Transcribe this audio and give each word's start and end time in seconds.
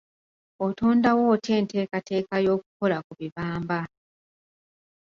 Otondawo 0.65 1.21
otya 1.33 1.53
enteekateeka 1.61 2.35
y'okukola 2.45 2.97
ku 3.05 3.11
bibamba? 3.19 3.79